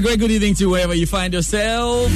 [0.00, 2.06] Great good evening to wherever you find yourself.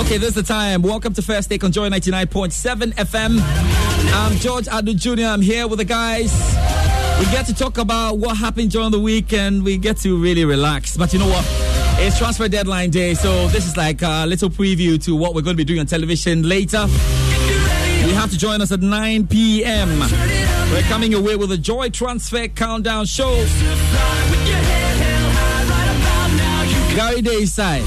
[0.00, 0.80] Okay, this is the time.
[0.80, 3.38] Welcome to First Take on Joy 99.7 FM.
[4.14, 5.26] I'm George Adu Jr.
[5.26, 6.32] I'm here with the guys.
[7.18, 9.62] We get to talk about what happened during the weekend.
[9.62, 10.96] We get to really relax.
[10.96, 11.44] But you know what?
[12.00, 15.56] It's transfer deadline day, so this is like a little preview to what we're going
[15.56, 16.86] to be doing on television later.
[16.88, 20.00] You have to join us at 9 p.m.
[20.70, 23.44] We're coming away with a Joy Transfer Countdown show.
[26.94, 27.82] Gary Day side.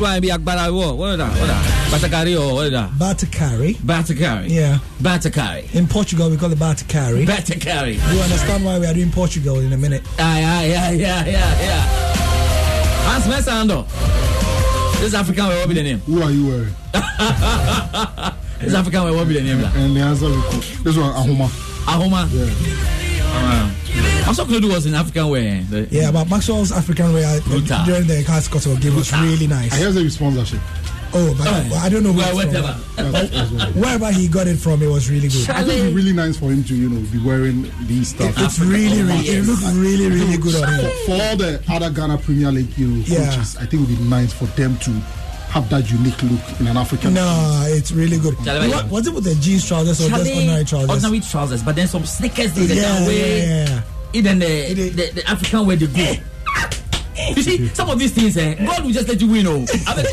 [0.00, 0.70] Why be Akbara?
[0.96, 1.28] What is that?
[1.30, 2.10] What is that?
[2.10, 2.90] Batakari or what is that?
[2.92, 3.74] Batakari.
[3.76, 4.48] Batakari.
[4.48, 4.78] Yeah.
[5.00, 5.74] Batakari.
[5.74, 7.26] In Portugal, we call it Batakari.
[7.26, 7.94] Batakari.
[7.94, 10.02] You understand why we are doing Portugal in a minute?
[10.20, 11.82] Ah, yeah, yeah, yeah, yeah, yeah.
[13.08, 13.86] Hans Messando.
[14.98, 15.98] This is African, what will be the name?
[16.00, 16.74] Who are you wearing?
[18.58, 19.64] this is African, what will be the name?
[19.64, 21.48] And the answer is this one, Ahoma.
[21.86, 22.28] Ahoma?
[22.30, 22.48] Yeah.
[23.34, 23.70] Uh,
[24.28, 25.60] Maxwell Konadu was in African way.
[25.60, 27.40] The, yeah, but Maxwell's African way uh,
[27.86, 29.72] during the Cascotto game was really nice.
[29.72, 30.60] I hear the sponsorship.
[31.14, 33.72] Oh, but oh, I don't know where well, whatever.
[33.72, 35.48] Wherever he got it from, it was really good.
[35.48, 38.36] I think it'd be really nice for him to, you know, be wearing these stuff.
[38.36, 40.90] It, it's really, really, it looked really, really good on him.
[40.90, 43.30] For, for all the other Ghana Premier League, you know, yeah.
[43.30, 44.90] coaches, I think it would be nice for them to
[45.48, 47.14] have that unique look in an African.
[47.14, 48.36] No, it's really good.
[48.44, 50.90] Charlie, What, was it with the jeans trousers or just Charlie, ordinary trousers?
[50.90, 53.82] ordinary trousers, but then some sneakers Yeah, yeah, yeah, yeah.
[54.12, 56.14] Even the, the, the African way they go.
[57.36, 59.46] You see, some of these things, eh, God will just let you win.
[59.46, 60.06] Oh, I mean-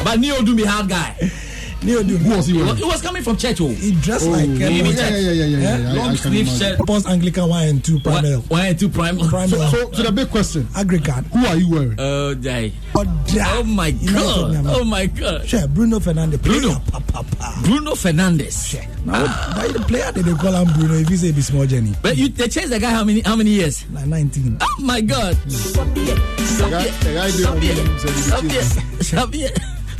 [0.04, 1.14] but Neo do me hard guy.
[1.82, 2.16] Neo do.
[2.18, 2.70] Who was he He wearing?
[2.72, 3.60] was, he was coming from church.
[3.60, 5.92] Oh, He dressed Oh, like yeah, yeah, yeah, yeah, yeah, yeah, yeah.
[5.94, 6.78] Long sleeve shirt.
[6.80, 8.36] Post Anglican one and two one, primary.
[8.36, 9.18] one and two prime.
[9.18, 9.48] Primary.
[9.70, 11.24] So, so the big question: aggregate.
[11.32, 11.94] Who are you wearing?
[11.98, 12.72] Oh, die.
[12.94, 13.44] Oh, Oda.
[13.46, 14.52] Oh my United god.
[14.52, 14.72] Nyama.
[14.74, 15.48] Oh my god.
[15.48, 16.42] Sure, Bruno Fernandes.
[16.42, 16.60] Bruno.
[16.74, 17.60] Player, pa, pa, pa.
[17.64, 18.68] Bruno Fernandes.
[18.68, 18.82] Sure.
[19.06, 19.24] Now,
[19.56, 21.94] why the player they, they call him Bruno if he say be small journey?
[22.02, 23.88] But you they changed the guy how many how many years?
[23.90, 24.58] Like 19.
[24.60, 25.36] Oh my god.
[25.46, 27.72] The guy, the guy did Xavier.
[27.72, 28.62] him, said Xavier.
[29.02, 29.50] Xavier.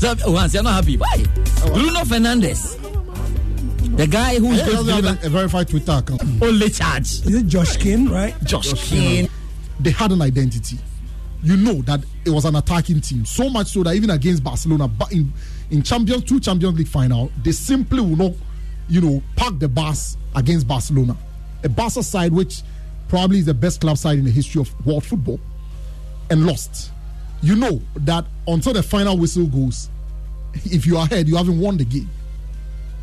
[0.01, 0.31] Xavier.
[0.31, 0.97] Once you're not happy.
[0.97, 1.25] Why?
[1.67, 2.77] Bruno Fernandes.
[3.97, 6.23] The guy who is going to deliver have a, a verified Twitter account.
[6.25, 7.05] Oh, only charge.
[7.27, 8.35] Is it Josh King, right?
[8.45, 9.29] Josh King.
[9.79, 10.79] They had an identity.
[11.43, 13.25] You know that it was an attacking team.
[13.25, 15.33] So much so that even against Barcelona, but in
[15.71, 18.33] in Champions two Champions League final, they simply will not,
[18.89, 21.17] you know, park the bus against Barcelona,
[21.65, 22.63] a Barca side which
[23.09, 25.41] probably is the best club side in the history of world football,
[26.31, 26.93] and lost.
[27.43, 29.89] You know that until the final whistle goes,
[30.55, 32.11] if you are ahead, you haven't won the game.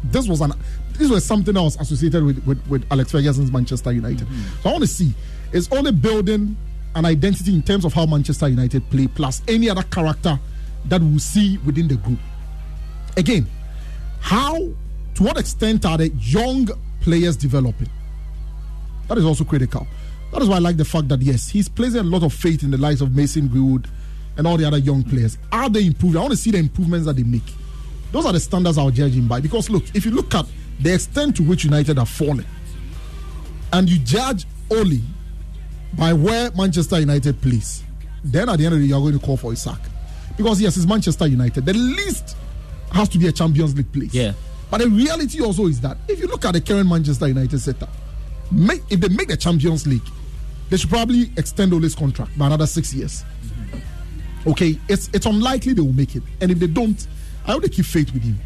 [0.03, 0.53] This was an
[0.93, 4.27] this was something was associated with with, with Alex Ferguson's Manchester United.
[4.27, 4.61] Mm-hmm.
[4.61, 5.13] So I want to see
[5.51, 6.55] it's only building
[6.95, 10.39] an identity in terms of how Manchester United play, plus any other character
[10.85, 12.19] that we see within the group.
[13.15, 13.47] Again,
[14.19, 14.55] how
[15.15, 16.67] to what extent are the young
[17.01, 17.89] players developing?
[19.07, 19.87] That is also critical.
[20.31, 22.63] That is why I like the fact that yes, he's placing a lot of faith
[22.63, 23.87] in the likes of Mason Greenwood
[24.37, 25.37] and all the other young players.
[25.51, 26.17] Are they improving?
[26.17, 27.43] I want to see the improvements that they make.
[28.11, 29.39] Those are the standards I'll judge him by.
[29.41, 30.45] Because look, if you look at
[30.79, 32.45] the extent to which United have fallen,
[33.73, 35.01] and you judge only
[35.97, 37.83] by where Manchester United plays,
[38.23, 39.79] then at the end of the day, you're going to call for a sack.
[40.37, 41.65] Because yes, it's Manchester United.
[41.65, 42.37] The least
[42.91, 44.13] has to be a Champions League place.
[44.13, 44.33] Yeah.
[44.69, 47.89] But the reality also is that if you look at the current Manchester United setup,
[48.51, 50.07] make, if they make the Champions League,
[50.69, 53.23] they should probably extend Ole's contract by another six years.
[54.47, 57.05] Okay, it's it's unlikely they will make it, and if they don't,
[57.45, 58.37] I they keep faith with him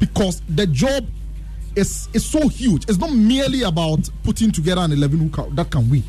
[0.00, 1.06] because the job
[1.76, 2.84] is is so huge.
[2.88, 6.02] It's not merely about putting together an eleven who can, that can win.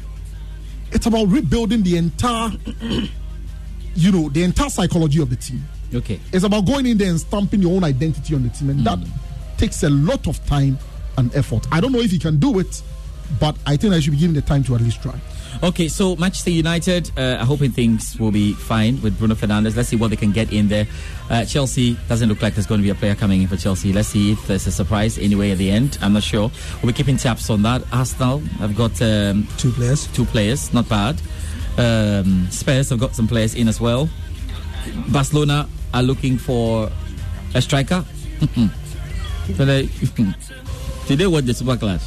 [0.91, 2.51] It's about rebuilding the entire,
[3.95, 5.63] you know, the entire psychology of the team.
[5.93, 6.19] Okay.
[6.33, 8.99] It's about going in there and stamping your own identity on the team, and that
[8.99, 9.09] mm.
[9.57, 10.77] takes a lot of time
[11.17, 11.67] and effort.
[11.71, 12.81] I don't know if he can do it,
[13.39, 15.15] but I think I should be given the time to at least try.
[15.63, 19.75] Okay, so Manchester United uh, are hoping things will be fine with Bruno Fernandes.
[19.75, 20.85] Let's see what they can get in there.
[21.29, 23.91] Uh, Chelsea doesn't look like there's going to be a player coming in for Chelsea.
[23.91, 25.97] Let's see if there's a surprise anyway at the end.
[26.01, 26.51] I'm not sure.
[26.83, 27.81] We'll be keeping tabs on that.
[27.91, 30.07] Arsenal, I've got um, Two players.
[30.07, 31.19] two players, not bad.
[31.77, 34.09] Um, Spurs have got some players in as well.
[35.07, 36.91] Barcelona are looking for
[37.55, 38.05] a striker.
[39.55, 39.89] so they,
[41.07, 42.01] did they watch the Super Clash?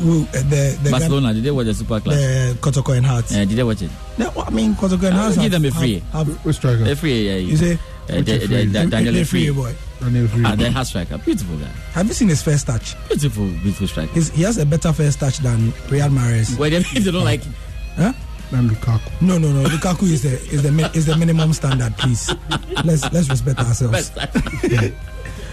[0.00, 2.16] Who, uh, the the Barcelona, did they watch the Super guy, Clash?
[2.16, 3.32] the Kotoko and Hearts.
[3.34, 3.90] Uh, did they watch it?
[4.18, 5.38] No, I mean, Kotoko and I'll Hearts.
[5.38, 6.02] give them a free.
[6.12, 6.84] have- have- Which striker?
[6.84, 7.36] They're free, yeah.
[7.36, 7.74] You say?
[7.74, 7.76] Uh,
[8.16, 8.64] Which they- free?
[8.66, 9.50] they- Daniel They're free.
[9.50, 9.74] boy.
[10.00, 10.42] Daniel Free.
[10.46, 11.18] Ah, they're striker.
[11.18, 11.68] Beautiful guy.
[11.92, 12.96] Have you seen his first touch?
[13.08, 14.12] Beautiful, beautiful striker.
[14.14, 16.56] He's, he has a better first touch than Riyad Mahrez.
[16.58, 17.42] Wait, they, they don't like.
[17.96, 18.12] Huh?
[18.52, 19.20] and Lukaku.
[19.22, 19.68] No, no, no.
[19.68, 21.94] Lukaku is the is the is the minimum standard.
[21.98, 22.34] Please,
[22.84, 24.10] let's let's respect ourselves.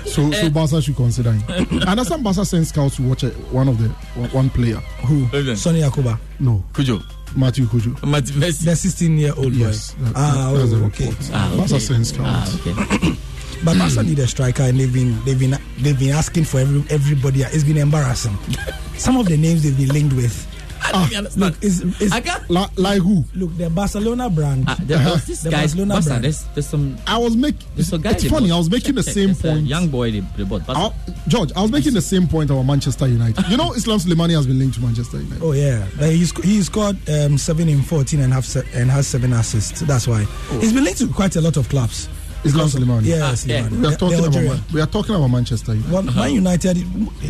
[0.07, 1.43] So, so Barca should consider him.
[1.85, 3.89] I understand Barca sends scouts to watch a, one of the
[4.19, 4.77] one, one player.
[5.05, 5.27] Who?
[5.55, 7.01] Sonny Yakuba, No, Cudjoe.
[7.35, 8.01] Matthew Cudjoe.
[8.05, 8.63] Mati Messi.
[8.65, 10.05] the 16 year old Yes, boy.
[10.05, 11.11] that- ah, that's the oh, okay.
[11.33, 11.79] Ah, Barca okay.
[11.79, 13.13] sends Ah, okay.
[13.65, 16.83] But Barca need a striker, and they've been they've been they've been asking for every,
[16.89, 17.41] everybody.
[17.41, 18.37] It's been embarrassing.
[18.97, 20.47] Some of the names they've been linked with.
[20.81, 21.39] I don't understand.
[21.41, 22.49] Look, it's, it's, I can't.
[22.49, 23.23] La- like who?
[23.35, 24.65] look the Barcelona brand.
[24.67, 25.59] Ah, there, there's this The guy.
[25.61, 26.23] Barcelona Barca, brand.
[26.23, 26.97] there's, there's some.
[27.07, 27.67] I was making.
[27.75, 28.47] There's some guy It's funny.
[28.49, 28.55] bought.
[28.55, 29.67] I was making the Check, same check, there's a point.
[29.67, 30.65] Young boy they, they bought.
[30.65, 30.95] Barca.
[30.95, 33.47] I- George, I was making the same point about Manchester United.
[33.49, 35.43] You know, Islam Slimani has been linked to Manchester United.
[35.43, 39.07] Oh yeah, Like, he's he scored um, seven in 14 and have se- and has
[39.07, 39.81] seven assists.
[39.81, 40.23] That's why
[40.61, 42.07] he's been linked to quite a lot of clubs.
[42.47, 43.05] Islam Slimani.
[43.05, 43.61] Yes, Ah, yeah.
[43.67, 43.81] Slimani.
[43.81, 44.53] We are talking about Algerian.
[44.53, 45.91] Man- we are talking about Manchester United.
[45.93, 46.19] Well, uh-huh.
[46.21, 46.77] Man United,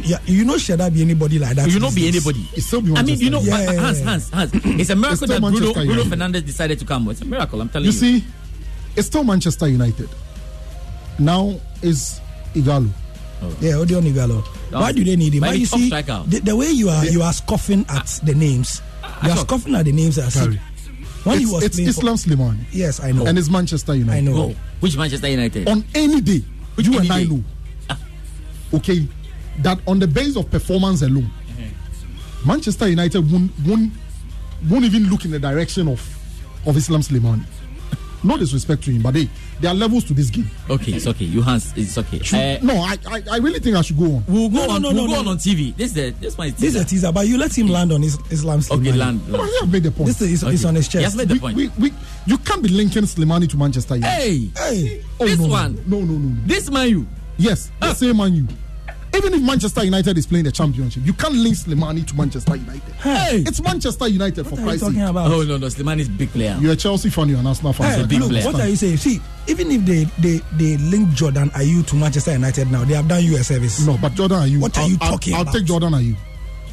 [0.03, 1.69] yeah, you know, should there be anybody like that?
[1.69, 2.47] you not be these anybody.
[2.53, 4.11] It's still be I mean, you know, Manchester Yeah, Hans, yeah, yeah.
[4.11, 4.79] Hans, Hans.
[4.81, 7.09] It's a miracle It's that Bruno, Bruno Fernandes decided to come.
[7.09, 7.61] It's a miracle.
[7.61, 7.97] I'm telling You you.
[8.21, 8.23] see,
[8.95, 10.09] it's still Manchester United.
[11.19, 12.19] Now is
[12.53, 12.89] Ighalo.
[13.41, 13.55] Oh.
[13.61, 14.41] Yeah, Odion Ighalo.
[14.71, 15.41] Why do they need him?
[15.41, 18.25] Why you see the, the way you are you are scoffing at ah.
[18.25, 18.81] the names.
[19.03, 20.33] Ah, you are scoffing at the names that
[21.29, 21.37] I see.
[21.37, 21.37] Sorry.
[21.37, 22.65] When he It's, was it's playing Islam Slimani.
[22.71, 23.25] yes, I know.
[23.25, 24.17] And it's Manchester United.
[24.17, 24.37] I know.
[24.51, 25.67] Oh, which Manchester United?
[25.69, 26.43] On any day,
[26.75, 27.29] Which you any and I day?
[27.29, 27.43] know.
[27.89, 27.99] Ah.
[28.73, 29.07] Okay,
[29.59, 32.45] that on the base of performance alone, uh-huh.
[32.45, 33.91] Manchester United won't, won't,
[34.69, 35.99] won't even look in the direction of,
[36.65, 37.43] of Islam Slimani.
[38.27, 39.29] No disrespect to him, but hey,
[39.61, 40.49] there are levels to this game.
[40.69, 41.25] Okay, it's okay.
[41.25, 42.19] You hands, it's okay.
[42.19, 44.23] Should- eh, no, I, I, I really think I should go on.
[44.27, 44.81] We'll go No, no, on.
[44.81, 45.19] no, we'll no, go no.
[45.19, 45.75] on on TV.
[45.75, 47.91] This is the this one is This is a teaser, but you let him land
[47.93, 48.97] on his Islam Okay, Slimani.
[48.97, 49.27] land.
[49.29, 50.07] No, I have made the point.
[50.07, 51.17] This is it's on his He has chest.
[51.17, 51.55] made the we, point.
[51.55, 51.93] we, we,
[52.25, 54.21] you can't be linking Slimani to Manchester United.
[54.21, 55.83] hey, Hey, Oh, this no, no, one.
[55.87, 56.35] No, no, no, no.
[56.45, 57.07] this man, you.
[57.37, 57.93] Yes, the ah.
[57.93, 58.47] same man you.
[59.17, 62.93] Even if Manchester United is playing the championship, you can't link Slimani to Manchester United.
[62.95, 63.43] Hey.
[63.47, 65.09] It's Manchester United for what are you Christ's talking sake.
[65.09, 65.31] about?
[65.31, 66.57] Oh no, no, Slimani is big player.
[66.61, 67.91] You're a Chelsea fan, you're an Arsenal fan.
[67.91, 68.45] Hey, so big can't player.
[68.45, 68.97] what are you saying?
[68.97, 73.07] See, even if they, they, they link Jordan Ayew to Manchester United now, they have
[73.07, 74.59] done you a service No, but Jordan, are you?
[74.59, 75.53] What are I'll, you I'll- talking I'll, about?
[75.55, 76.15] take Jordan, are you?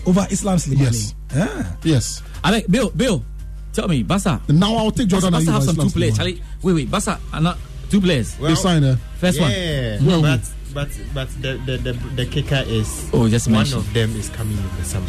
[0.07, 0.81] over Islam Slimani.
[0.83, 1.15] Yes.
[1.35, 1.77] Ah.
[1.83, 2.23] Yes.
[2.45, 2.91] I like Bill.
[2.91, 3.25] Bill,
[3.73, 4.47] tell me, Basa.
[4.51, 5.33] Now I'll take Jordan.
[5.33, 6.15] Basa Ayew have over some two players.
[6.15, 6.17] Slimani.
[6.19, 7.57] Charlie, wait, wait, Basa, not
[7.89, 8.35] two players.
[8.37, 9.51] They sign uh, First one.
[9.51, 10.41] Yeah, Well, but
[10.75, 13.79] but but the the, the the kicker is Oh, just one mention.
[13.79, 15.07] of them is coming in the summer.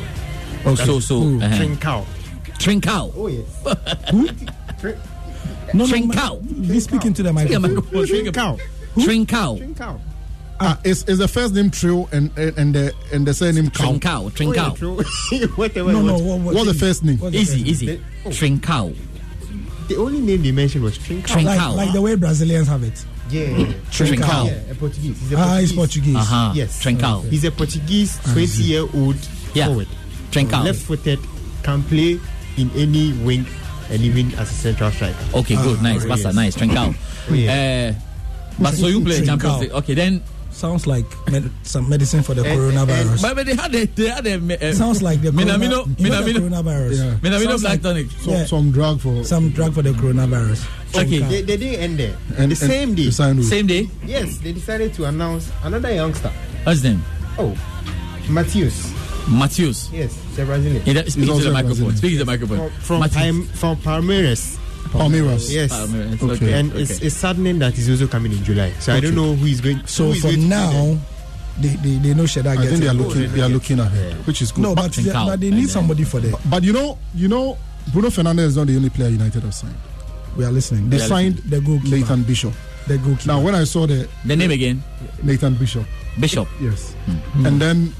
[0.65, 1.19] Oh, so so.
[1.19, 1.41] Who?
[1.41, 1.55] Uh-huh.
[1.55, 2.05] Trincao.
[2.59, 3.11] Trincao.
[3.15, 3.45] Oh yes.
[5.73, 6.41] No, no, Trincao.
[6.41, 7.61] ma- Be speaking to the Yeah, microphone.
[7.75, 8.05] microphone.
[8.05, 8.59] Trincao.
[8.95, 9.59] Trincao.
[9.75, 9.99] Trincao.
[10.59, 13.93] ah, is, is the first name Trill and and, and the and the surname Cow?
[13.93, 14.31] Trincao.
[14.31, 14.77] Trincao.
[14.77, 15.57] Trincao.
[15.57, 15.91] Whatever.
[15.91, 16.13] No, no.
[16.13, 17.17] what- What, what, What's the first name?
[17.17, 17.85] the Easy, first easy.
[17.87, 18.29] They- oh.
[18.29, 18.95] Trincao.
[19.89, 21.25] The only name they mentioned was Trincao.
[21.27, 23.05] Trin- Like, like the way Brazilians have it.
[23.29, 23.47] Yeah.
[23.89, 24.45] Trincao.
[24.47, 25.19] Yeah, a Portuguese.
[25.19, 26.13] He's a Ah, he's Portuguese.
[26.13, 26.15] Portuguese.
[26.15, 26.51] Uh huh.
[26.55, 26.83] Yes.
[26.83, 27.29] Trincao.
[27.29, 29.15] He's a Portuguese 20 year old
[29.53, 29.67] Yeah.
[29.67, 29.87] forward.
[30.31, 30.63] Trincao.
[30.63, 31.19] Left footed,
[31.63, 32.19] can play
[32.57, 33.45] in any wing
[33.89, 35.17] and even as a central striker.
[35.33, 36.03] Okay, good, nice.
[36.05, 36.35] oh, Basa, yes.
[36.35, 36.55] nice.
[36.55, 36.95] Trincao.
[37.27, 37.93] Oh, yeah.
[37.97, 38.01] Uh,
[38.59, 39.25] but so you play Trincao.
[39.25, 39.71] Champions League.
[39.71, 40.21] Okay, then.
[40.51, 43.21] Sounds like med- some medicine for the eh, coronavirus.
[43.21, 46.07] But, but they had a, they had a, uh, Sounds like the corona, Minamino, you
[46.09, 46.95] know the Minamino, coronavirus.
[46.95, 47.29] Yeah.
[47.29, 48.11] Minamino Sounds Black like Tonic.
[48.21, 48.45] So, Yeah.
[48.45, 50.65] Some drug for Some drug for the coronavirus.
[50.97, 51.19] Okay.
[51.19, 52.17] They, they didn't end there.
[52.37, 53.05] and, the same day.
[53.05, 53.43] they signed who?
[53.43, 53.89] Same day.
[54.05, 56.29] Yes, they decided to announce another youngster.
[56.63, 57.01] What's name?
[57.37, 57.55] Oh,
[58.27, 58.91] Matheus.
[59.27, 59.91] Matthews.
[59.91, 60.83] Yes, the Brazilian.
[60.85, 61.95] Yeah, that- speak to the microphone.
[61.95, 62.69] Speak to the microphone.
[62.81, 64.57] From from, from Palmeiras.
[64.89, 65.51] Palmeiras.
[65.51, 65.71] Yes.
[65.71, 66.33] Palmeiras, Okay.
[66.33, 66.53] okay.
[66.53, 66.81] And okay.
[66.81, 68.71] it's, it's saddening that he's also coming in July.
[68.79, 69.15] So I don't Okay.
[69.15, 69.85] know who is going.
[69.87, 70.97] So who for going to be now,
[71.59, 74.41] they, they, they know Sheda I think they are looking they are looking ahead, which
[74.41, 74.61] is good.
[74.61, 76.37] No, but, they, but they need somebody for the.
[76.49, 77.57] but you know, you know,
[77.91, 79.75] Bruno Fernandes is not the only player United have signed.
[80.35, 80.89] We are listening.
[80.89, 81.95] They The, signed the goalkeeper.
[81.95, 82.53] Nathan Bishop.
[82.87, 83.27] The goalkeeper.
[83.27, 84.83] Now, when I saw the the name again?
[85.23, 85.85] Nathan Bishop,
[86.19, 86.47] Bishop.
[86.61, 86.93] yes,
[87.33, 87.45] hmm.
[87.45, 87.93] and then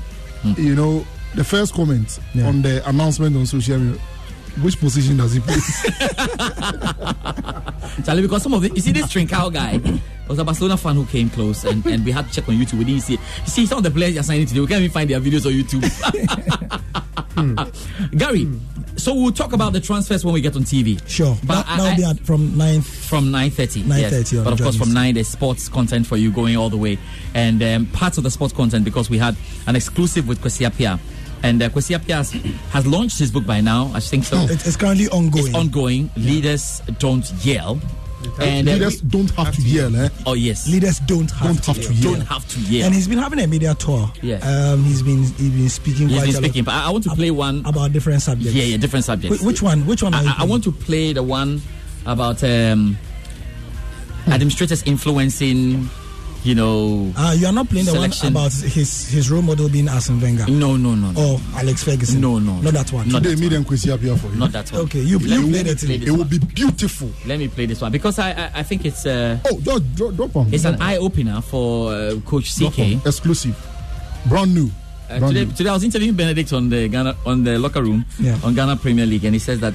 [0.44, 0.54] hmm.
[0.62, 2.48] you know the first comment Yeah.
[2.48, 4.00] on the announcement on social media.
[4.63, 5.56] Which position does he play?
[8.06, 9.82] Charlie, because some of the, you see this Trincao guy
[10.30, 12.77] was a Barcelona fan who came close and, and we had to check on YouTube.
[12.80, 13.20] We didn't see it.
[13.44, 15.46] You see some of the players you're signing today, we can't even find their videos
[15.46, 15.84] on YouTube.
[18.18, 18.58] Gary, hmm.
[18.98, 21.06] So we'll talk about the transfers when we get on TV.
[21.08, 21.38] Sure.
[21.46, 22.86] But that will be at from 9th.
[22.86, 23.84] From 9.30.
[23.84, 24.44] 9:30 yes.
[24.44, 26.98] But of course from 9 there's sports content for you going all the way.
[27.34, 29.36] And um, parts of the sports content because we had
[29.68, 30.66] an exclusive with Kwesi.
[31.44, 32.32] And uh, Kwesi has,
[32.72, 33.92] has launched his book by now.
[33.94, 34.38] I think so.
[34.38, 35.48] It, it's currently ongoing.
[35.48, 36.10] It's ongoing.
[36.18, 37.80] Leaders don't yell.
[38.39, 40.10] And uh, Leaders don't have to yell, eh?
[40.25, 42.03] oh yes, Leaders don't have, Don't to, have to yell.
[42.03, 42.13] yell.
[42.13, 42.86] don't have to yell.
[42.86, 44.12] And he's been having a media tour.
[44.22, 44.44] Yes.
[44.46, 46.89] Um, he's been he's been speaking He's quite been a lot speaking, but I, I
[46.91, 47.63] want to play one.
[47.65, 48.53] about different subjects.
[48.53, 49.41] Yeah, yeah, different subjects.
[49.41, 49.86] Wh- Which one?
[49.86, 50.13] Which one?
[50.13, 51.62] I, I want to play the one
[52.05, 52.98] about um,
[54.27, 55.89] administrators influencing.
[56.46, 58.32] You know, Ah, you are not playing the Selection.
[58.34, 61.84] one about his his role model being Arsene Wenger no, no, no, no, or Alex
[61.84, 62.22] Ferguson.
[62.22, 63.10] No, no, not that one.
[63.10, 63.64] Not They that made one.
[63.64, 64.36] them Kwesi Appiah for you.
[64.38, 64.82] not that one.
[64.82, 65.86] Okay, you Let you me- played let it.
[65.88, 67.10] play it will be beautiful.
[67.25, 70.14] Let me play this one because I I, I think it's uh, Oh, just drop,
[70.16, 70.54] drop on.
[70.54, 73.04] it's an eye opener for uh, Coach Drop CK.
[73.04, 73.58] Exclusive.
[74.30, 74.70] Brand new.
[75.10, 78.38] Uh, today, today I was interviewing Benedict on the Ghana on the locker room Yeah.
[78.44, 79.74] on Ghana Premier League, and he says that.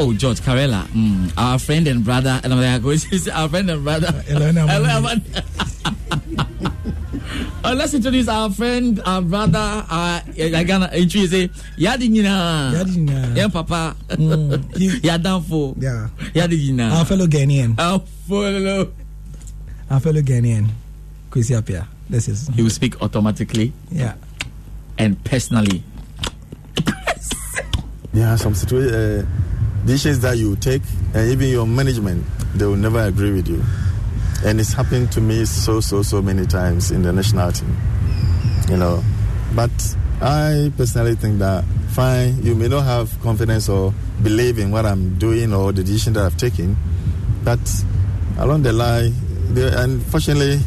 [0.00, 3.68] Oh, George Carella, mm, our friend and brother, and I'm like, "Who is our friend
[3.68, 4.14] and brother?
[4.28, 4.74] Elena Amadi.
[4.74, 6.74] Elena Amadi.
[7.64, 11.26] Uh, let's introduce our friend, our brother, our uh, Ghana entry.
[11.26, 13.36] Say, Yadi Nina, Yadi nyinaa.
[13.36, 16.08] yeah, Papa, Mm, he- Yadanfo, Yeah.
[16.32, 17.74] Yadi Nina, Our fellow Ghanaian.
[17.78, 18.92] our fellow.
[19.90, 20.68] Our fellow Ghanaian.
[21.30, 21.86] Kwesi Appiah.
[22.08, 24.14] This is He will speak automatically yeah.
[24.96, 25.82] and personally.
[28.14, 28.94] There are some situation.
[28.94, 29.26] uh,
[29.84, 30.82] decisions that you take,
[31.14, 33.62] and even your management, they will never agree with you.
[34.44, 37.76] And it's happened to me so, so, so many times in the national team.
[38.68, 39.02] You know,
[39.54, 39.70] but
[40.20, 43.92] I personally think that fine, you may not have confidence or
[44.22, 46.76] believe in what I'm doing or the decision that I've taken,
[47.44, 47.58] but
[48.38, 49.14] along the line,
[49.54, 50.60] they, unfortunately,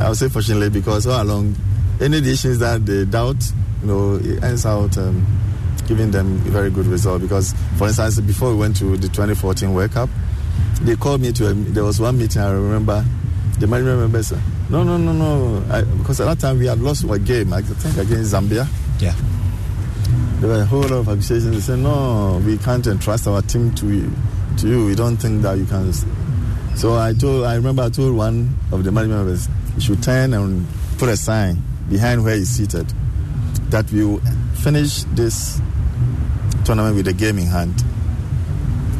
[0.00, 1.56] I'll say fortunately because all along,
[2.00, 3.42] any decisions that they doubt,
[3.82, 5.24] you know, it ends out um,
[5.86, 7.22] giving them a very good result.
[7.22, 10.10] Because, for instance, before we went to the 2014 World Cup,
[10.82, 13.04] they called me to a, there was one meeting I remember.
[13.58, 16.80] The management member said, "No, no, no, no," I, because at that time we had
[16.80, 17.52] lost a game.
[17.52, 18.66] I think against Zambia.
[18.98, 19.14] Yeah.
[20.40, 21.54] There were a whole lot of accusations.
[21.54, 24.10] They said, "No, we can't entrust our team to
[24.58, 25.92] to you, We don't think that you can.
[26.76, 30.34] So I told, I remember I told one of the management members, you should turn
[30.34, 30.66] and
[30.98, 32.86] put a sign behind where he's seated
[33.70, 34.20] that we will
[34.62, 35.60] finish this
[36.64, 37.82] tournament with a game in hand.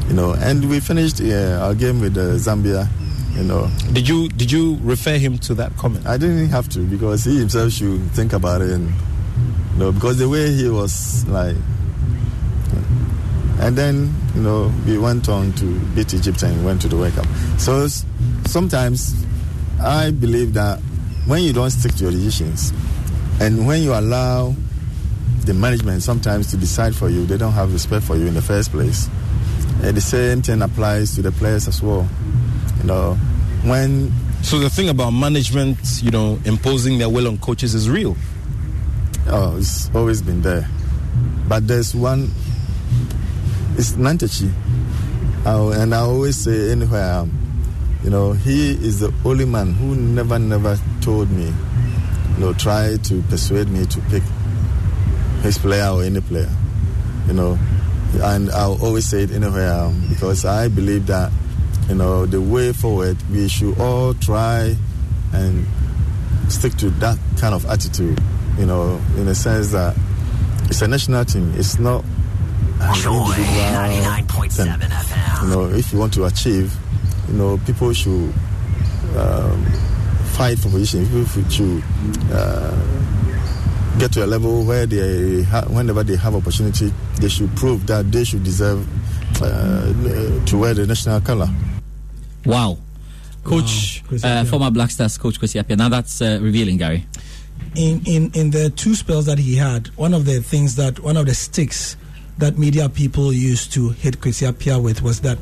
[0.09, 2.89] You know, and we finished uh, our game with uh, Zambia.
[3.37, 6.07] You know, Did you did you refer him to that comment?
[6.07, 8.89] I didn't have to because he himself should think about it, and
[9.73, 11.57] you know, because the way he was like,
[13.61, 17.15] and then you know, we went on to beat Egypt and went to the World
[17.15, 17.27] Cup.
[17.59, 17.87] So
[18.47, 19.25] sometimes
[19.81, 20.81] I believe that
[21.27, 22.71] when you don't stick to your decisions,
[23.41, 24.55] and when you allow
[25.47, 28.43] the management sometimes to decide for you, they don't have respect for you in the
[28.43, 29.09] first place.
[29.83, 32.09] And the same thing applies to the players as well.
[32.81, 33.15] You know,
[33.65, 38.17] when So the thing about management, you know, imposing their will on coaches is real.
[39.29, 40.69] Oh, it's always been there.
[41.47, 42.29] But there's one,
[43.79, 44.53] it's Nyantakyi.
[45.47, 47.31] And I always say, anywhere I am,
[48.03, 51.47] you know, he is the only man who never, never told me,
[52.35, 54.25] you know, try to persuade me to pick
[55.43, 56.51] his player or any player,
[57.27, 57.59] you know.
[58.23, 61.33] And I'll always say it anywhere am because I believe that,
[61.89, 64.77] you know, the way forward, we should all try
[65.33, 65.67] and
[66.49, 68.21] stick to that kind of attitude,
[68.59, 69.97] you know, in the sense that
[70.65, 71.53] it's a national team.
[71.57, 72.05] It's not
[72.95, 75.43] Joy 99.7 FM.
[75.43, 76.75] You know, if you want to achieve,
[77.29, 78.33] you know, people should
[79.17, 79.65] um,
[80.33, 81.07] fight for position.
[81.07, 81.83] People should
[82.33, 82.77] uh,
[83.99, 88.11] get to a level where they, ha- whenever they have opportunity, they should prove that
[88.11, 88.87] they should deserve
[89.43, 89.93] uh,
[90.47, 91.49] to wear the national color.
[92.45, 92.79] Wow.
[93.45, 95.77] Coach, Kwesi uh, former Black Stars coach Kwesi Appiah.
[95.77, 97.07] Now that's uh, revealing, Gary.
[97.75, 101.17] in, in in the two spells that he had, one of the things that one
[101.17, 101.97] of the sticks
[102.39, 105.39] that media people used to hit Kwesi Appiah with was that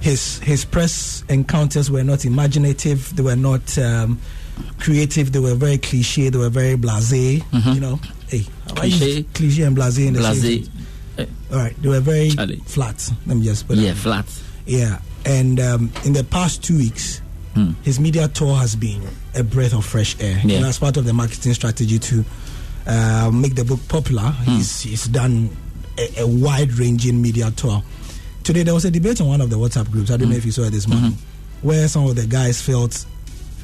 [0.00, 4.18] his his press encounters were not imaginative, they were not um,
[4.78, 7.42] creative, they were very cliche, they were very blasé.
[7.74, 9.22] You know, hey, have I used Cliche.
[9.34, 10.64] cliche and blasé in the Blasé.
[10.64, 10.70] sentence?
[11.50, 12.60] All right, they were very Charlie.
[12.66, 13.10] flat.
[13.26, 14.26] Let me just put it Yeah, flat.
[14.66, 17.20] Yeah, and um, in the past two weeks,
[17.54, 17.72] Hmm.
[17.82, 19.02] his media tour has been
[19.34, 20.40] a breath of fresh air.
[20.44, 20.66] Yeah.
[20.66, 22.24] As part of the marketing strategy to
[22.86, 24.56] uh, make the book popular, Hmm.
[24.56, 25.48] he's, he's done
[25.98, 27.82] a, a wide-ranging media tour.
[28.44, 30.10] Today, there was a debate on one of the WhatsApp groups.
[30.10, 30.38] I don't know Hmm.
[30.38, 31.16] if you saw it this morning,
[31.62, 33.04] where some of the guys felt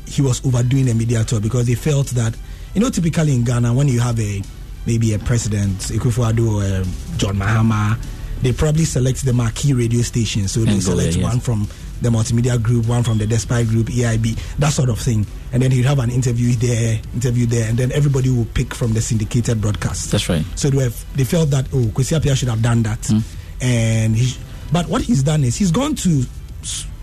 [0.07, 2.37] he was overdoing the media tour because they felt that,
[2.75, 4.43] you know, typically in Ghana, when you have a
[4.87, 7.99] maybe a president, Akufo-Addo or uh, John Mahama,
[8.43, 10.47] they probably select the marquee radio station.
[10.49, 11.31] So they select there, yes.
[11.33, 11.67] one from
[12.03, 15.27] the multimedia group, one from the Despite group, EIB, that sort of thing.
[15.53, 18.93] And then he'd have an interview there, interview there, and then everybody will pick from
[18.93, 20.11] the syndicated broadcast.
[20.11, 20.45] That's right.
[20.57, 23.07] So they, have, they felt that, oh, Kwesi Appiah should have done that.
[23.07, 23.19] Hmm.
[23.63, 24.39] And he,
[24.71, 26.25] But what he's done is he's gone to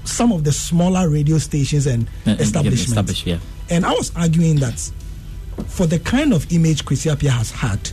[0.04, 3.26] some of the smaller radio stations and Uh, establishments.
[3.26, 3.38] yeah.
[3.70, 4.92] And I was arguing that
[5.68, 7.92] for the kind of image Kwesi Appiah has had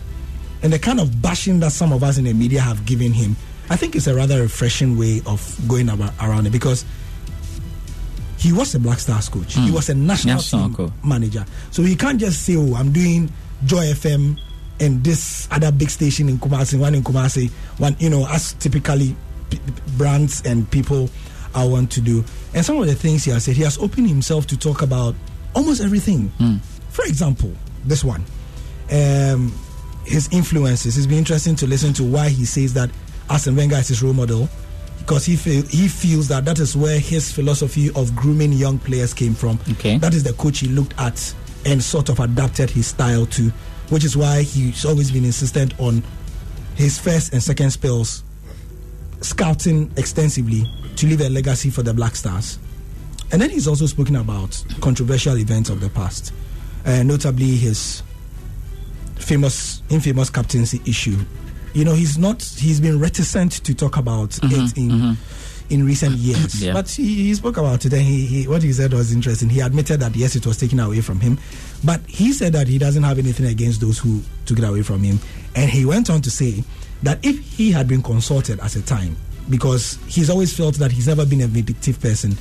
[0.63, 3.37] and the kind of bashing that some of us in the media have given him,
[3.71, 6.85] I think it's a rather refreshing way of going about, around it because
[8.39, 9.55] he was a Black Stars coach.
[9.55, 9.73] He Mm.
[9.73, 10.93] was a national, National team coach.
[11.05, 11.45] manager.
[11.71, 13.31] So he can't just say, "Oh, I'm doing
[13.67, 14.37] Joy FM
[14.81, 19.15] and this other big station in Kumasi, one in Kumasi, one you know, as typically
[19.51, 19.59] p-
[19.97, 21.11] brands and people
[21.59, 24.09] I want to do." And some of the things he has said, he has opened
[24.09, 25.15] himself to talk about
[25.55, 26.31] almost everything.
[26.91, 27.53] For example,
[27.85, 28.25] this one,
[28.91, 29.53] um,
[30.05, 30.97] his influences.
[30.97, 32.91] It's been interesting to listen to why he says that
[33.31, 34.49] Arsene Wenger is his role model
[34.99, 39.15] because he feel, he feels that that is where his philosophy of grooming young players
[39.15, 39.59] came from.
[39.73, 39.99] Okay.
[39.99, 43.51] That is the coach he looked at and sort of adapted his style to,
[43.91, 46.03] which is why he's always been insistent on
[46.75, 48.23] his first and second spells
[49.21, 50.65] scouting extensively
[50.99, 52.59] to leave a legacy for the Black Stars.
[53.31, 56.33] And then he's also spoken about controversial events of the past,
[56.87, 58.03] uh, notably his
[59.17, 61.19] famous, infamous captaincy issue.
[61.75, 65.17] You know, he's not, he's been reticent to talk about it in
[65.71, 66.63] in recent years.
[66.63, 66.73] Yeah.
[66.73, 69.49] But he, he spoke about it and he, he, what he said was interesting.
[69.51, 71.39] He admitted that yes, it was taken away from him,
[71.85, 75.03] but he said that he doesn't have anything against those who took it away from
[75.03, 75.19] him.
[75.55, 76.65] And he went on to say
[77.03, 79.17] that if he had been consulted at a time,
[79.51, 82.37] because he's always felt that he's never been a vindictive person,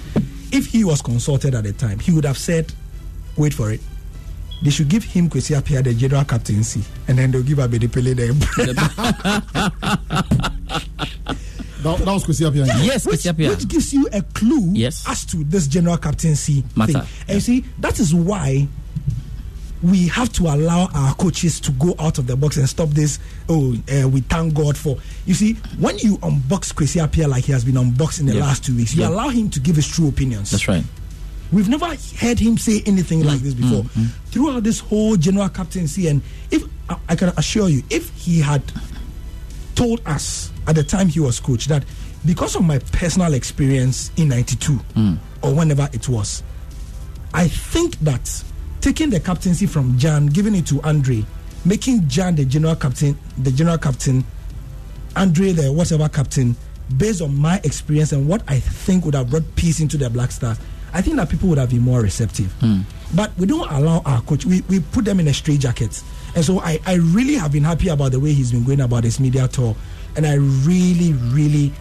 [0.52, 2.72] if he was consulted at the time, he would have said,
[3.38, 3.82] wait for it.
[4.63, 8.13] They should give him Kwesi Appiah the general captaincy, and then they'll give Abedi Pele
[8.13, 8.34] the
[11.84, 12.65] That, that was Kwesi Appiah.
[12.84, 13.50] Yes, which, Kwesi Appiah.
[13.50, 15.04] which gives you a clue Yes.
[15.08, 16.93] as to this general captaincy Matter.
[16.93, 17.02] thing.
[17.28, 18.67] And you see, that is why
[19.89, 23.19] we have to allow our coaches to go out of the box and stop this.
[23.47, 24.97] Oh, uh, we thank God for.
[25.26, 28.41] You see, when you unbox Kwesi Appiah like he has been unboxed in the Yeah.
[28.45, 29.10] last two weeks, you Yeah.
[29.10, 30.52] allow him to give his true opinions.
[30.52, 30.84] That's right.
[31.52, 31.88] We've never
[32.19, 33.84] heard him say anything like this before.
[33.84, 34.08] mm.
[34.32, 36.21] Throughout this whole general captaincy, and
[36.52, 38.62] if I, I can assure you, if he had
[39.76, 41.84] told us at the time he was coach that
[42.26, 45.17] because of my personal experience in 92 Mm.
[45.41, 46.43] or whenever it was,
[47.34, 48.43] I think that
[48.81, 51.23] taking the captaincy from Gyan, giving it to Andre,
[51.65, 54.23] making Gyan the general captain, the general captain,
[55.15, 56.55] Andre the whatever captain,
[56.97, 60.31] based on my experience and what I think would have brought peace into the Black
[60.31, 60.59] Stars,
[60.93, 62.51] I think that people would have been more receptive.
[62.59, 62.81] Hmm.
[63.15, 66.01] But we don't allow our coach, we, we put them in a straight jacket.
[66.35, 69.03] And so I, I really have been happy about the way he's been going about
[69.03, 69.75] his media tour.
[70.15, 71.71] And I really, really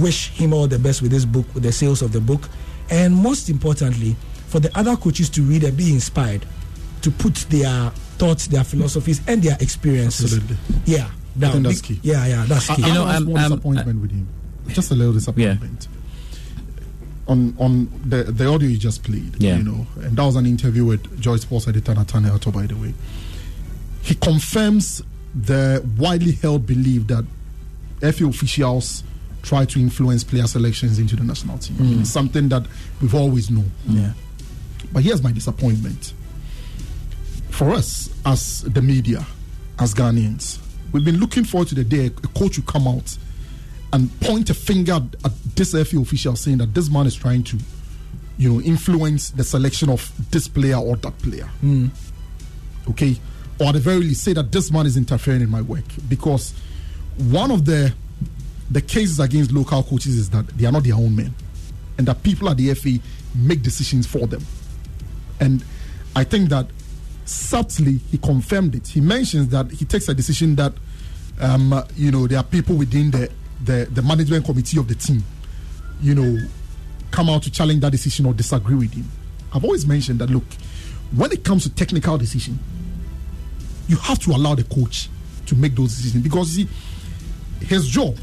[0.00, 2.48] wish him all the best with this book, with the sales of the book.
[2.90, 4.16] And most importantly,
[4.52, 6.44] for the other coaches to read and be inspired
[7.00, 10.34] to put their thoughts, their philosophies, and their experiences.
[10.34, 10.56] Absolutely.
[10.84, 11.10] Yeah.
[11.40, 12.00] I think that's Be- key.
[12.02, 12.82] Yeah, yeah, that's I, key.
[12.84, 14.28] I have one disappointment with him.
[14.68, 15.88] Just a little disappointment.
[17.28, 19.56] On on the the audio you just played, Yeah.
[19.56, 22.74] you know, and that was an interview with Joyce Sports editor Nathaniel Attoh, by the
[22.76, 22.92] way.
[24.02, 25.00] He confirms
[25.34, 27.24] the widely held belief that
[28.00, 29.02] FA officials
[29.42, 31.76] try to influence player selections into the national team.
[31.76, 32.00] Mm.
[32.00, 32.66] It's something that
[33.00, 33.70] we've always known.
[33.88, 34.12] Yeah.
[34.92, 36.14] But here's my disappointment.
[37.50, 39.26] For us, as the media,
[39.78, 40.58] as Ghanaians,
[40.92, 43.16] we've been looking forward to the day a coach will come out
[43.92, 47.58] and point a finger at this FA official saying that this man is trying to,
[48.38, 51.48] you know, influence the selection of this player or that player.
[51.62, 51.90] Mm.
[52.88, 53.16] Okay?
[53.60, 55.84] Or at the very least, say that this man is interfering in my work.
[56.08, 56.54] Because
[57.18, 57.92] one of the
[58.70, 61.34] the cases against local coaches is that they are not their own men.
[61.98, 62.98] And that people at the FA
[63.34, 64.42] make decisions for them.
[65.42, 65.64] And
[66.14, 66.66] I think that
[67.24, 68.86] subtly he confirmed it.
[68.86, 70.72] He mentions that he takes a decision that
[71.40, 73.30] um, you know there are people within the,
[73.64, 75.24] the the management committee of the team,
[76.00, 76.38] you know,
[77.10, 79.08] come out to challenge that decision or disagree with him.
[79.52, 80.44] I've always mentioned that look,
[81.16, 82.58] when it comes to technical decision,
[83.88, 85.08] you have to allow the coach
[85.46, 88.16] to make those decisions because you see, his job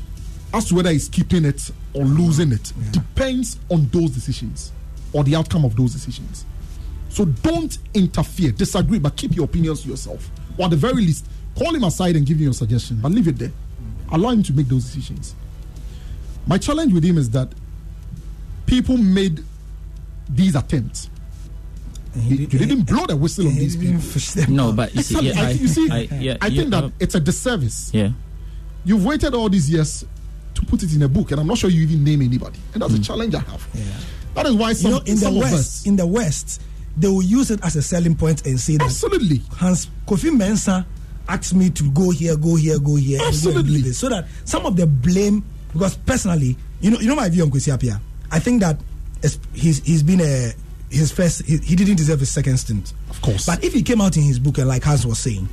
[0.53, 4.71] as to whether he's keeping it or losing it depends on those decisions
[5.13, 6.45] or the outcome of those decisions.
[7.09, 10.29] So don't interfere, disagree, but keep your opinions to yourself.
[10.57, 11.25] Or at the very least,
[11.57, 13.51] call him aside and give him your suggestion, but leave it there.
[14.11, 15.35] Allow him to make those decisions.
[16.47, 17.49] My challenge with him is that
[18.65, 19.43] people made
[20.29, 21.09] these attempts.
[22.15, 23.99] You, you didn't blow the whistle on these people.
[24.49, 26.83] No, but you see, yeah, I, I- you see, I- I, yeah, you- think that
[26.85, 27.91] uh, it's a disservice.
[27.93, 28.09] Yeah.
[28.83, 30.05] You've waited all these years
[30.55, 32.59] to put it in a book, and I'm not sure you even name anybody.
[32.73, 33.67] And that's a challenge I have.
[34.33, 35.85] That is why some, you know, in the of West, us.
[35.85, 36.61] in the West,
[36.97, 39.41] they will use it as a selling point and say that absolutely.
[39.51, 40.85] Hans Kofi Mensah
[41.27, 43.91] asked me to go here, go here, go here, and go Absolutely.
[43.93, 47.51] so that some of the blame, because personally, you know, you know my view on
[47.51, 47.99] Kwesi Appiah.
[48.31, 48.79] I think that
[49.53, 50.53] he's he's been a
[50.89, 52.93] his first he, he didn't deserve his second stint.
[53.09, 53.45] Of course.
[53.45, 55.47] But if he came out in his book and like Hans was saying,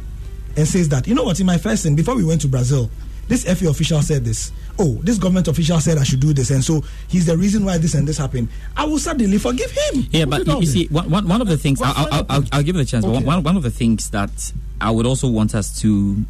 [0.57, 2.91] and says that you know what in my first stint before we went to Brazil,
[3.29, 4.53] this FA official said this.
[4.79, 7.79] Oh, this government official said I should do this, and so he's the reason why
[7.79, 8.49] this and this happened.
[8.77, 10.07] I will suddenly forgive him.
[10.11, 12.77] Yeah, but you, you see, one, one, of the things, I'll, I'll, I'll, I'll give
[12.77, 15.81] it a chance, but one, one of the things that I would also want us
[15.81, 16.25] to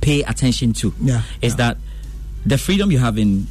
[0.00, 1.78] pay attention to Yeah, is that
[2.44, 3.46] the freedom you have in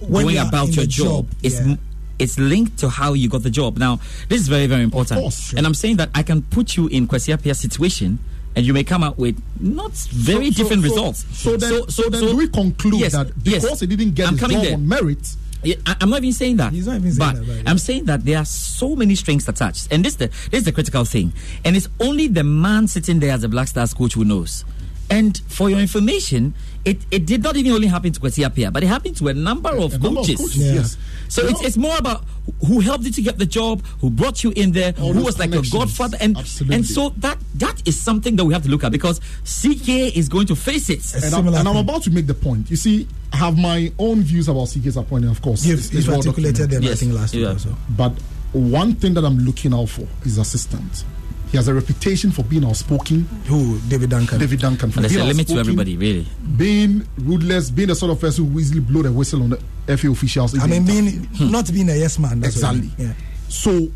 [0.00, 1.72] When going about in your job, job, is yeah.
[1.72, 1.78] m-
[2.18, 3.78] it's linked to how you got the job.
[3.78, 5.20] Now, this is very, very important.
[5.20, 8.18] course, And I'm saying that I can put you in Kwesi situation
[8.58, 11.24] and you may come out with not very So- so- different so- results.
[11.32, 13.62] So then, so, then do we conclude yes, that yes.
[13.62, 16.72] because he didn't get I'm his on merit, Yeah, I, am not even saying that.
[16.72, 19.48] He's not even saying but that, right, I'm saying that there are so many strings
[19.48, 21.32] attached, and this the this is the critical thing,
[21.64, 24.64] and it's only the man sitting there as a Black Stars coach who knows.
[25.10, 28.82] And for your information, it, it did not even only happen to Kwesi Appiah, but
[28.82, 30.40] it happened to a number of a number of coaches.
[30.40, 30.72] coaches, Yeah.
[30.74, 30.96] yes.
[31.28, 32.24] So it's, it's more about
[32.66, 35.38] who helped you to get the job, who brought you in there, All who was
[35.38, 36.76] like your godfather, and Absolutely.
[36.76, 40.28] and so that that is something that we have to look at because CK is
[40.30, 41.04] going to face it.
[41.22, 42.70] and, I'm, and I'm about to make the point.
[42.70, 45.66] You see, I have my own views about CK's appointment, of course.
[45.66, 46.92] You've, It's- you've articulated them, documented.
[46.92, 47.48] I think, last week Yeah.
[47.50, 47.76] also.
[47.90, 48.12] But
[48.52, 51.04] one thing that I'm looking out for is assistant.
[51.50, 53.22] He has a reputation for being outspoken.
[53.46, 53.78] Who?
[53.88, 54.38] David Duncan.
[54.38, 54.90] David Duncan.
[54.90, 56.26] For But there's being a limit to everybody, really.
[56.56, 60.10] Being ruthless, being the sort of person who easily blow the whistle on the FA
[60.10, 60.58] officials.
[60.58, 61.26] I mean, interfere.
[61.38, 62.40] being not being a yes man.
[62.40, 63.04] That's what I Exactly.
[63.04, 63.14] mean.
[63.18, 63.48] Yeah.
[63.48, 63.88] So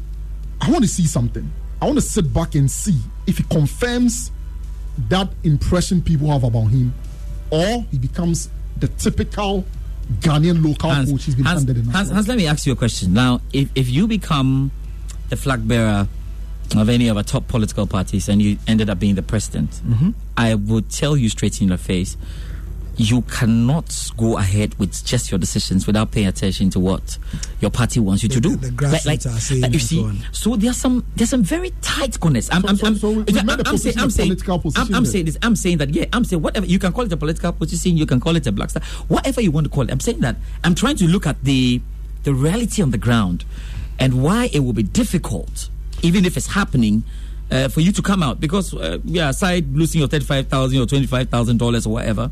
[0.63, 1.51] I want to see something.
[1.83, 4.31] I want to sit back and see if he confirms
[5.09, 6.95] that impression people have about him,
[7.51, 9.65] or he becomes the typical
[10.21, 11.91] Ghanaian local Hans, coach he's been Hans, handed in.
[11.91, 13.13] Hans, Hans, let me ask you a question.
[13.13, 14.71] Now, if, if you become
[15.29, 16.09] the flag bearer
[16.77, 20.11] of any of our top political parties and you ended up being the president, Mm-hmm.
[20.37, 22.17] I would tell you straight in your face,
[22.97, 27.17] you cannot go ahead with just your decisions without paying attention to what
[27.61, 28.51] your party wants you to do.
[28.57, 30.19] the- the grassroots are saying you see, so on.
[30.33, 32.49] so there's some there's some very tight corners.
[32.53, 34.37] I'm, So- I'm, so- I'm, so we- we I'm, made a I'm saying, I'm saying,
[34.77, 35.39] I'm, I'm saying this.
[35.43, 38.05] I'm saying that yeah, I'm saying whatever you can call it a political position, you
[38.07, 39.91] can call it a black star, whatever you want to call it.
[39.91, 41.81] I'm saying that I'm trying to look at the
[42.25, 43.45] the reality on the ground
[43.99, 45.71] and why it will be difficult,
[46.03, 47.05] even if it's happening.
[47.51, 50.87] Uh, for you to come out because uh, yeah, aside losing your thirty-five thousand or
[50.87, 52.31] twenty-five thousand dollars or whatever,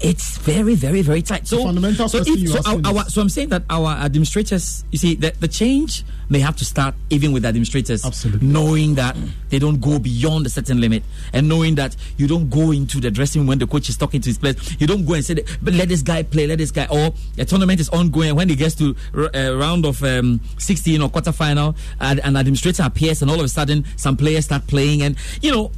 [0.00, 1.46] it's very, very, very tight.
[1.46, 5.14] So, fundamental so, if, so, our, our, so I'm saying that our administrators, you see,
[5.14, 8.46] the, the change may have to start even with administrators, Absolutely.
[8.46, 9.16] knowing that
[9.48, 13.10] they don't go beyond a certain limit, and knowing that you don't go into the
[13.10, 14.80] dressing room when the coach is talking to his players.
[14.80, 17.12] You don't go and say, that, "But let this guy play, let this guy." Or
[17.36, 18.34] the tournament is ongoing.
[18.34, 22.82] When it gets to r- uh, round of um, 16 or quarterfinal, and an administrator
[22.84, 25.72] appears, and all of a sudden some players start playing, and you know.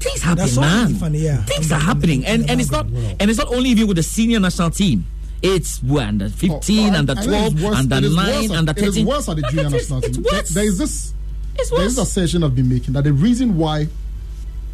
[0.00, 0.94] Things happen, man.
[0.94, 1.42] funny, yeah.
[1.44, 3.16] Things In are happening, in and and it's not background.
[3.20, 5.04] and it's not only even with the senior national team.
[5.42, 6.50] It's under 15,
[6.90, 8.98] Oh, I- under I think 12, it's worse- under 9, worse at- under It is
[9.00, 10.26] worse at the junior national it's team.
[10.32, 10.48] worse.
[10.50, 11.12] There is this.
[11.56, 12.10] There is a worse.
[12.12, 13.88] session I've been making that the reason why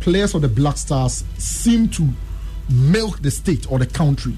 [0.01, 2.09] players of the Black Stars seem to
[2.71, 4.37] milk the state or the country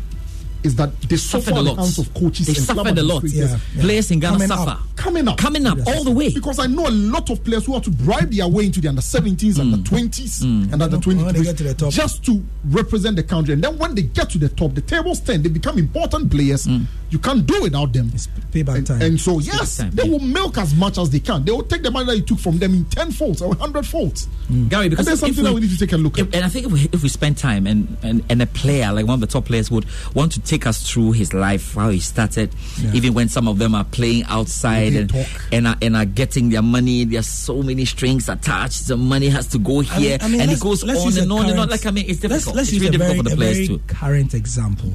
[0.64, 1.98] is that they suffer Suffered a lot.
[1.98, 3.22] of coaches They suffered a lot.
[3.22, 3.50] administrators.
[3.76, 3.80] Yeah.
[3.82, 4.70] Players in Ghana Coming suffer.
[4.70, 4.95] up.
[5.06, 5.38] Coming up.
[5.38, 6.32] Coming up all the way.
[6.32, 8.88] Because I know a lot of players who have to bribe their way into the
[8.88, 9.84] under 17s and the mm.
[9.84, 10.72] 20s mm.
[10.72, 11.92] and under When they get to the top.
[11.92, 13.54] just to represent the country.
[13.54, 16.66] And then when they get to the top, the tables turn, they become important players.
[16.66, 16.86] Mm.
[17.10, 18.10] You can't do without them.
[18.14, 19.02] It's payback And, time.
[19.02, 20.10] and so, yes, time, they yeah.
[20.10, 21.44] will milk as much as they can.
[21.44, 23.86] They will take the money that you took from them in 10 folds or 100
[23.86, 24.26] folds.
[24.68, 26.34] Gary, because and there's if something that we need to take a look if- at.
[26.34, 29.06] And I think if we, if we spend time and, and, and a player, like
[29.06, 32.00] one of the top players, would want to take us through his life, how he
[32.00, 32.52] started,
[32.92, 36.48] even when some of them are playing outside They and, and, are, and are getting
[36.50, 40.22] their money, there's so many strings attached, the money has to go I here, mean-
[40.22, 41.68] I mean, and it goes on and on and on.
[41.68, 43.80] Like, I mean, it's Let's, let's it's use really a very, for the players too.
[43.86, 44.94] current example.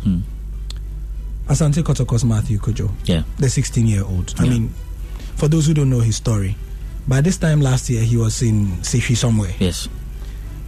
[1.47, 3.23] Asante Kotoko's Matthew Cudjoe, Yeah.
[3.37, 4.33] the 16 year old.
[4.39, 4.49] I Yeah.
[4.51, 4.73] mean,
[5.35, 6.55] for those who don't know his story,
[7.07, 9.53] by this time last year he was in Sefwi somewhere.
[9.59, 9.89] Yes.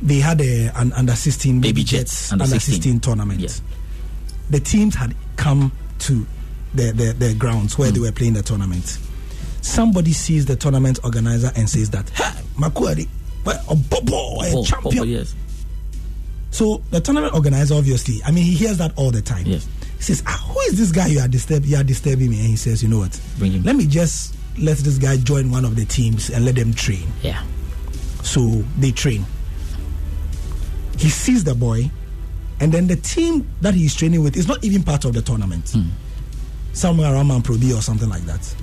[0.02, 2.74] They had a, an under 16 Baby Jets, under under 16.
[2.76, 3.40] 16 tournament.
[3.40, 3.50] Yeah.
[4.50, 6.26] The teams had come to
[6.74, 7.84] the, the, the grounds Hmm.
[7.84, 8.98] where they were playing the tournament.
[9.64, 13.08] Somebody sees the tournament organizer and says that, hey, Makuari,
[13.48, 15.00] a bobo, a Oh, champion.
[15.00, 15.34] oh, yes.
[16.52, 19.46] So the tournament organizer, obviously, I mean, he hears that all the time.
[19.48, 19.68] Yes.
[19.98, 21.66] He says, ah, "Who is this guy you are disturb?
[21.66, 23.20] You are disturbing me." And he says, "You know what?
[23.40, 23.64] Bring him.
[23.64, 27.08] Let me just let this guy join one of the teams and let them train."
[27.24, 27.42] Yeah.
[28.22, 29.26] So they train.
[30.98, 31.90] He sees the boy,
[32.60, 35.70] and then the team that he's training with is not even part of the tournament.
[35.72, 35.90] Hmm.
[36.74, 38.56] Somewhere around Proby or something like that.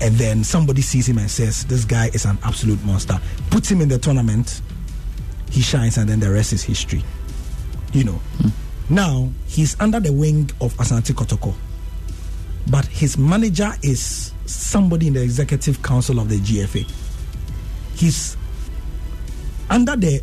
[0.00, 3.80] And then somebody sees him and says, "This guy is an absolute monster." Puts him
[3.80, 4.62] in the tournament.
[5.50, 7.04] He shines, and then the rest is history.
[7.92, 8.20] You know.
[8.40, 8.48] Hmm.
[8.90, 11.54] Now he's under the wing of Asante Kotoko,
[12.70, 16.90] but his manager is somebody in the executive council of the GFA.
[17.94, 18.36] He's
[19.68, 20.22] under the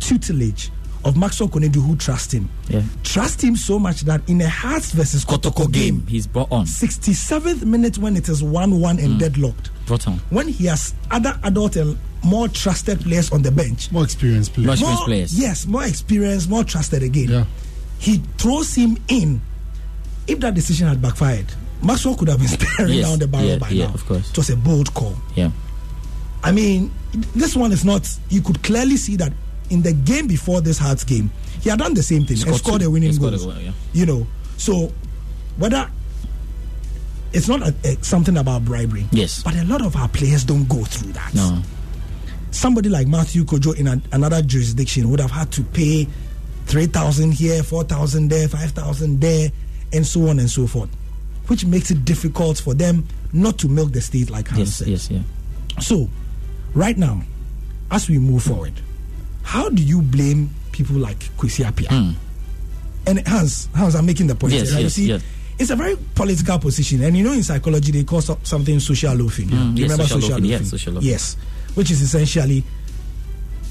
[0.00, 0.70] tutelage
[1.04, 2.48] of Maxwell Konadu, who trust him.
[2.68, 2.82] Yeah.
[3.02, 6.50] Trust him so much that in a Hearts versus Kotoko, Kotoko game, game, he's brought
[6.50, 6.64] on.
[6.66, 9.18] 67th minute when it is 1 1 and mm.
[9.18, 10.14] deadlocked, Brought on.
[10.30, 14.66] when he has other adult and more trusted players on the bench, More experienced players.
[14.66, 15.38] More experienced players.
[15.38, 17.28] Yes, more experienced, more trusted again.
[17.28, 17.44] Yeah.
[17.98, 19.40] He throws him in.
[20.26, 21.46] If that decision had backfired,
[21.82, 23.94] Maxwell could have been staring Yes, down the barrel yeah, by yeah, now.
[23.94, 24.30] of course.
[24.30, 25.14] It was a bold call.
[25.34, 25.50] Yeah.
[26.42, 26.90] I mean,
[27.34, 28.08] this one is not.
[28.28, 29.32] You could clearly see that
[29.70, 32.58] in the game before this Hearts game, he had done the same thing and Scored
[32.58, 33.50] scored a winning scored goal.
[33.50, 33.72] a goal, yeah.
[33.92, 34.92] You know, so
[35.56, 35.90] whether
[37.32, 39.42] it's not a, a- something about bribery, Yes.
[39.42, 41.34] but a lot of our players don't go through that.
[41.34, 41.60] No.
[42.50, 46.06] Somebody like Matthew Cudjoe in an, another jurisdiction would have had to pay
[46.66, 49.50] three thousand here, four thousand there, five thousand there,
[49.92, 50.88] and so on and so forth,
[51.48, 54.76] which makes it difficult for them not to milk the state like Hans Yes.
[54.76, 54.86] said.
[54.88, 55.10] Yes.
[55.10, 55.80] Yeah.
[55.80, 56.08] So,
[56.74, 57.22] right now,
[57.90, 58.74] as we move forward,
[59.44, 62.14] how do you blame people like Kwesi Appiah?
[63.06, 64.54] And Hans, Hans, I'm making the point.
[64.54, 64.58] Hmm.
[64.60, 64.82] Yes, right?
[64.82, 65.22] yes, you see, yes.
[65.58, 69.48] it's a very political position, and you know, in psychology, they call something social loafing.
[69.48, 70.60] Do you Mm, yes, remember social social loafing, loafing?
[70.64, 71.08] yes, social loafing.
[71.10, 71.36] Yes,
[71.74, 72.64] which is essentially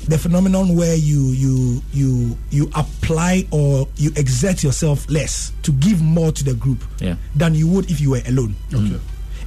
[0.07, 6.01] the phenomenon where you you you you apply or you exert yourself less to give
[6.01, 7.15] more to the group Yeah.
[7.35, 8.55] than you would if you were alone.
[8.73, 8.99] Okay.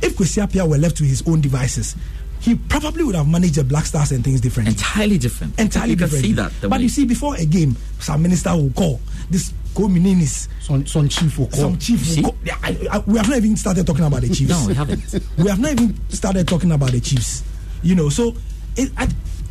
[0.02, 1.94] If Kwesi Appiah were left to his own devices,
[2.40, 4.72] he probably would have managed the Black Stars and things differently.
[4.74, 5.58] Entirely different.
[5.58, 6.24] Entirely you can different.
[6.24, 6.52] see that.
[6.60, 11.08] But way- you see, before a game, some minister will call this co-mininis, Some, some
[11.08, 11.58] chief will call.
[11.60, 12.36] some chief will call.
[12.44, 14.50] Yeah, I, I, we have not even started talking about the Chiefs.
[14.50, 15.14] no, we haven't.
[15.38, 17.42] we have not even started talking about the Chiefs.
[17.82, 18.34] You know, so
[18.76, 19.08] it, I,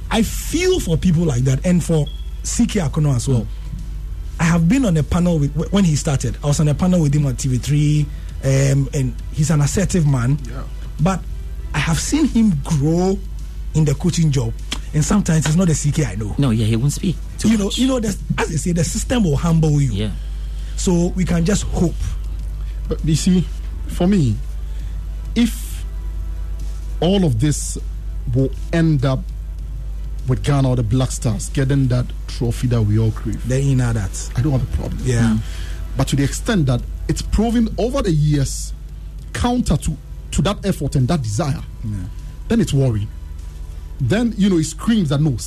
[0.10, 2.06] I feel for people like that, and for
[2.44, 3.42] CK Akonnor as well.
[3.42, 3.48] Mm.
[4.40, 6.38] I have been on a panel with when he started.
[6.44, 8.04] I was on a panel with him on TV3,
[8.74, 10.38] um, and he's an assertive man.
[10.50, 10.64] Yeah.
[11.02, 11.22] But
[11.76, 13.20] I have seen him grow
[13.74, 14.54] in the coaching job,
[14.94, 16.34] and sometimes it's not the CK I know.
[16.38, 17.18] No, yeah, he won't speak.
[17.44, 19.92] you know, you know, as I say, the system will humble you.
[19.92, 20.12] Yeah.
[20.78, 21.94] So we can just hope.
[22.88, 23.46] But you see,
[23.88, 24.36] for me,
[25.36, 25.84] if
[27.02, 27.78] all of this
[28.34, 29.20] will end up
[30.30, 33.46] with Ghana or the Black Stars getting that trophy that we all crave.
[33.48, 34.32] Then you know that.
[34.36, 35.00] I don't have a problem.
[35.04, 35.36] Yeah.
[35.36, 35.40] Mm.
[35.98, 38.74] But to the extent that it's proven over the years
[39.34, 39.98] counter to,
[40.36, 41.96] to that effort and that desire, yeah.
[42.50, 43.08] then it's worrying.
[44.02, 45.38] Then, you know, it screams that no.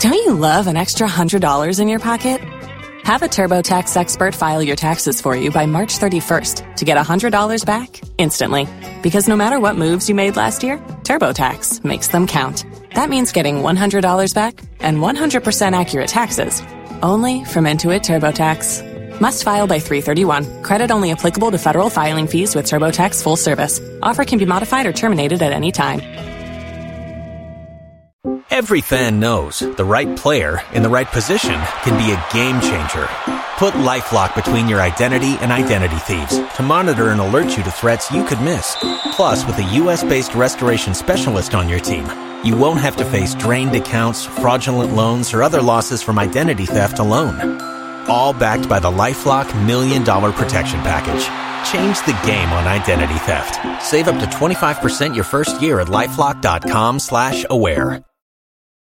[0.00, 2.40] Don't you love an extra $100 in your pocket?
[3.04, 7.64] Have a TurboTax expert file your taxes for you by March 31st to get $100
[7.64, 8.66] back instantly.
[9.02, 12.64] Because no matter what moves you made last year, TurboTax makes them count.
[12.94, 16.60] That means getting $100 back and 100% accurate taxes
[17.02, 18.89] only from Intuit TurboTax.
[19.20, 20.62] Must file by 331.
[20.62, 23.78] Credit only applicable to federal filing fees with TurboTax full service.
[24.02, 26.00] Offer can be modified or terminated at any time.
[28.50, 33.08] Every fan knows the right player in the right position can be a game changer.
[33.56, 38.10] Put LifeLock between your identity and identity thieves to monitor and alert you to threats
[38.10, 38.76] you could miss.
[39.12, 42.06] Plus, with a U.S.-based restoration specialist on your team,
[42.44, 46.98] you won't have to face drained accounts, fraudulent loans, or other losses from identity theft
[46.98, 47.79] alone.
[48.08, 51.24] All backed by the LifeLock Million Dollar Protection Package.
[51.72, 53.58] Change the game on identity theft.
[53.82, 58.04] Save up to 25% your first year at LifeLock.com slash aware.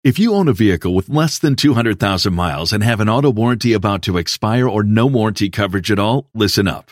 [0.04, 3.74] If you own a vehicle with less than 200,000 miles and have an auto warranty
[3.74, 6.92] about to expire or no warranty coverage at all, listen up.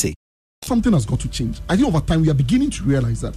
[0.63, 1.59] Something has got to change.
[1.67, 3.33] I think over time we are beginning to realize that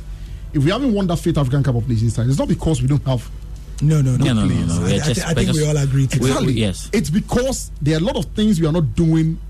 [0.52, 3.02] if we haven't won that Fifth African Cup of Nations it's not because we don't
[3.06, 3.26] have
[3.80, 4.26] no, no, no.
[4.26, 4.86] No, no, no, no.
[4.86, 6.48] I, I, just, I, think we all agree to exactly.
[6.48, 6.90] We, we, yes.
[6.92, 9.40] It's because there are a lot of things we are not doing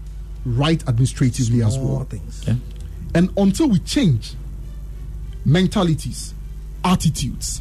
[0.46, 2.04] right administratively Small as well.
[2.04, 2.44] Things.
[2.46, 2.54] Yeah.
[3.12, 4.34] And until we change
[5.44, 6.32] mentalities,
[6.84, 7.60] attitudes,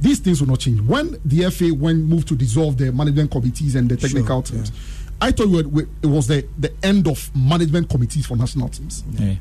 [0.00, 0.80] these things will not change.
[0.80, 4.70] When the FA went moved to dissolve the management committees and the technical Sure, teams,
[4.70, 5.01] yeah.
[5.22, 9.04] I thought we were- it was the, the end of management committees for national teams.
[9.12, 9.34] Yeah.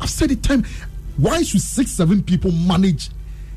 [0.00, 0.64] I've said it time.
[1.16, 3.08] Why should six, seven people manage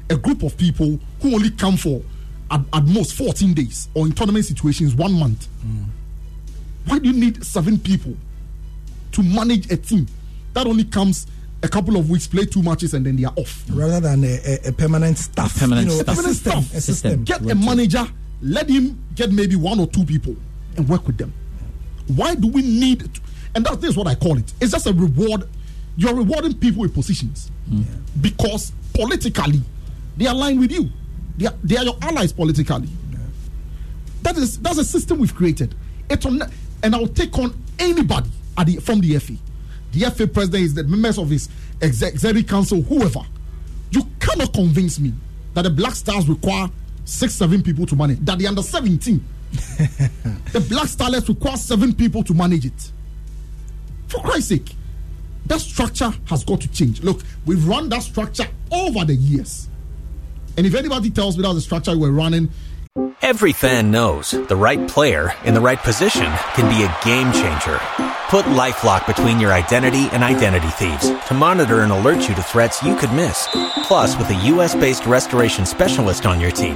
[0.09, 2.01] a group of people who only come for
[2.49, 5.47] at, at most 14 days or in tournament situations one month?
[5.65, 5.85] Mm.
[6.85, 8.15] Why do you need seven people
[9.11, 10.07] to manage a team
[10.53, 11.27] that only comes
[11.63, 13.63] a couple of weeks, play two matches, and then they are off?
[13.69, 15.59] Rather than a, a, a permanent staff.
[15.59, 16.17] permanent you know, staff.
[16.17, 16.51] A system.
[16.51, 16.83] Permanent A staff.
[16.95, 17.23] system.
[17.25, 18.07] Get a manager,
[18.41, 20.35] let him get maybe one or two people
[20.77, 21.31] and work with them.
[22.15, 23.13] Why do we need?
[23.13, 23.21] To,
[23.55, 24.53] and that is what I call it.
[24.61, 25.47] It's just a reward.
[25.97, 27.81] You're rewarding people with positions hmm.
[28.21, 29.61] because politically
[30.17, 30.89] they align with you.
[31.37, 32.89] They are, they are your allies politically.
[34.23, 35.73] That is that's a system we've created.
[36.09, 36.41] It's on,
[36.83, 39.33] and I'll take on anybody at the, from the FA.
[39.93, 41.49] The FA president is the members of his
[41.81, 43.21] exec, executive council, whoever.
[43.91, 45.13] You cannot convince me
[45.53, 46.69] that the Black Stars require
[47.03, 48.19] six, seven people to manage.
[48.19, 52.91] That the under 17, the Black Starlets require seven people to manage it.
[54.07, 54.75] For Christ's sake,
[55.45, 57.01] that structure has got to change.
[57.01, 59.67] Look, we've run that structure over the years.
[60.57, 62.49] And if anybody tells me that the structure we're running
[63.21, 67.79] Every fan knows the right player in the right position can be a game changer.
[68.27, 72.83] Put LifeLock between your identity and identity thieves to monitor and alert you to threats
[72.83, 73.47] you could miss.
[73.83, 76.75] Plus, with a U.S.-based restoration specialist on your team,